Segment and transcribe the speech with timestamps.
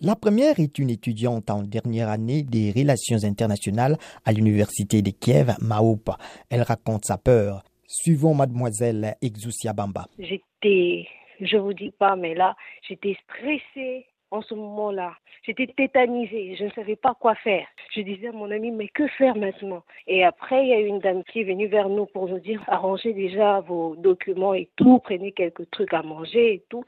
[0.00, 5.56] La première est une étudiante en dernière année des relations internationales à l'université de Kiev,
[5.60, 6.04] Maoup.
[6.50, 7.64] Elle raconte sa peur.
[7.88, 10.06] Suivons mademoiselle Exousia Bamba.
[10.20, 11.08] J'étais,
[11.40, 12.54] je vous dis pas, mais là,
[12.88, 15.12] j'étais stressée en ce moment-là.
[15.44, 17.66] J'étais tétanisée, je ne savais pas quoi faire.
[17.94, 19.82] Je disais à mon ami, mais que faire maintenant?
[20.06, 22.62] Et après, il y a une dame qui est venue vers nous pour nous dire,
[22.66, 26.84] arrangez déjà vos documents et tout, prenez quelques trucs à manger et tout.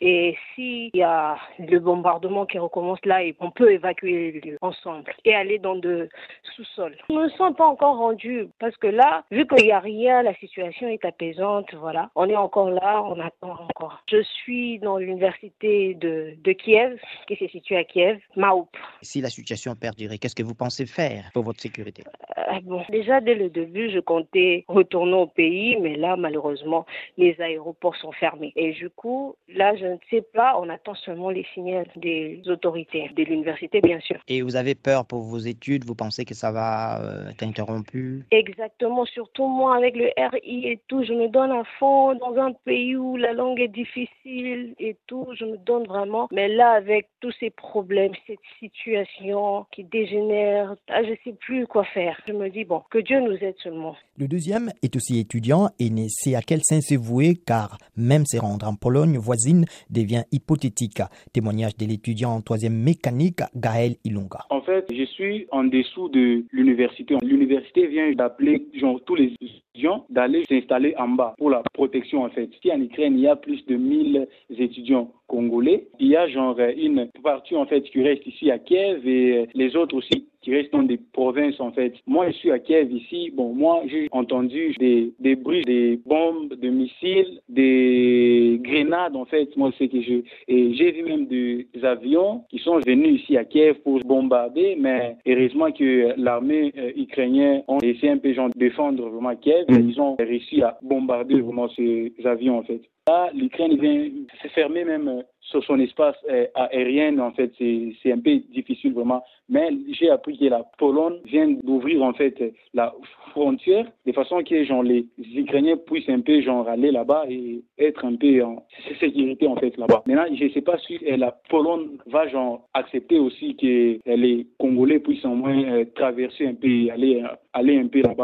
[0.00, 5.14] Et s'il y a le bombardement qui recommence là, on peut évacuer le lieu ensemble
[5.24, 6.08] et aller dans de
[6.54, 6.96] sous-sols.
[7.08, 10.34] Nous ne sommes pas encore rendus parce que là, vu qu'il n'y a rien, la
[10.34, 12.10] situation est apaisante, voilà.
[12.14, 14.02] On est encore là, on attend encore.
[14.10, 16.81] Je suis dans l'université de Kiev
[17.26, 18.68] qui se situe à Kiev, Maoup.
[19.02, 22.04] Si la situation perdurait, qu'est-ce que vous pensez faire pour votre sécurité?
[22.38, 27.40] Euh, bon, Déjà, dès le début, je comptais retourner au pays, mais là, malheureusement, les
[27.40, 28.52] aéroports sont fermés.
[28.56, 33.10] Et du coup, là, je ne sais pas, on attend seulement les signaux des autorités,
[33.16, 34.16] de l'université, bien sûr.
[34.28, 35.84] Et vous avez peur pour vos études?
[35.84, 38.24] Vous pensez que ça va euh, être interrompu?
[38.30, 42.52] Exactement, surtout moi, avec le RI et tout, je me donne à fond dans un
[42.64, 46.28] pays où la langue est difficile et tout, je me donne vraiment.
[46.30, 51.66] Mais là, avec tous ces problèmes, cette situation qui dégénère, ah, je ne sais plus
[51.66, 52.20] quoi faire.
[52.26, 53.96] Je me dis, bon, que Dieu nous aide seulement.
[54.18, 58.26] Le deuxième est aussi étudiant et ne sait à quel sens se vouer car même
[58.26, 61.00] se rendre en Pologne voisine devient hypothétique.
[61.32, 64.40] Témoignage de l'étudiant en troisième mécanique, Gaël Ilunga.
[64.50, 67.16] En fait, je suis en dessous de l'université.
[67.22, 68.66] L'université vient d'appeler
[69.06, 69.62] tous les étudiants
[70.10, 72.50] d'aller s'installer en bas pour la protection en fait.
[72.60, 74.28] Si en Ukraine, il y a plus de 1000
[74.58, 79.08] étudiants congolais, il y a genre une partie en fait qui reste ici à Kiev
[79.08, 81.94] et les autres aussi qui restent dans des provinces en fait.
[82.06, 83.30] Moi, je suis à Kiev ici.
[83.34, 89.56] Bon, moi, j'ai entendu des, des bruits, des bombes, des missiles, des grenades en fait.
[89.56, 93.44] Moi, c'est que je et j'ai vu même des avions qui sont venus ici à
[93.44, 99.08] Kiev pour bombarder, mais heureusement que l'armée euh, ukrainienne a essayé un peu de défendre
[99.08, 99.64] vraiment Kiev.
[99.68, 102.80] Et ils ont réussi à bombarder vraiment ces avions en fait.
[103.08, 104.08] Là, l'Ukraine vient
[104.42, 108.94] se fermer même euh, sur son espace euh, aérien, en fait, c'est un peu difficile
[108.94, 109.22] vraiment.
[109.48, 112.94] Mais j'ai appris que la Pologne vient d'ouvrir en fait la
[113.30, 118.04] frontière de façon que genre, les Ukrainiens puissent un peu genre, aller là-bas et être
[118.04, 118.64] un peu en
[119.00, 120.02] sécurité en fait là-bas.
[120.06, 124.46] Maintenant, je ne sais pas si euh, la Pologne va genre, accepter aussi que les
[124.58, 127.22] Congolais puissent au moins traverser un peu, aller,
[127.52, 128.14] aller un peu là-bas